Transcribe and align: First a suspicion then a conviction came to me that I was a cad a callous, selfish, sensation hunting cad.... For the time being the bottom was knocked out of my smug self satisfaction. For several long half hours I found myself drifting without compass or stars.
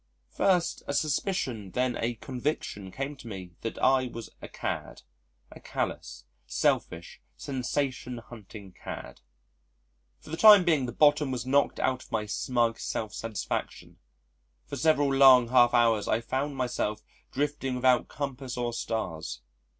First 0.31 0.81
a 0.87 0.95
suspicion 0.95 1.69
then 1.69 1.95
a 1.95 2.15
conviction 2.15 2.89
came 2.91 3.15
to 3.17 3.27
me 3.27 3.51
that 3.61 3.77
I 3.77 4.07
was 4.07 4.31
a 4.41 4.47
cad 4.47 5.03
a 5.51 5.59
callous, 5.59 6.25
selfish, 6.47 7.21
sensation 7.37 8.17
hunting 8.17 8.71
cad.... 8.71 9.21
For 10.19 10.31
the 10.31 10.37
time 10.37 10.63
being 10.65 10.87
the 10.87 10.91
bottom 10.91 11.29
was 11.29 11.45
knocked 11.45 11.79
out 11.79 12.01
of 12.01 12.11
my 12.11 12.25
smug 12.25 12.79
self 12.79 13.13
satisfaction. 13.13 13.99
For 14.65 14.75
several 14.75 15.13
long 15.13 15.49
half 15.49 15.71
hours 15.71 16.07
I 16.07 16.19
found 16.19 16.55
myself 16.55 17.03
drifting 17.31 17.75
without 17.75 18.07
compass 18.07 18.57
or 18.57 18.73
stars. 18.73 19.41